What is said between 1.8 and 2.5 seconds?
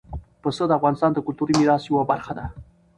یوه برخه ده.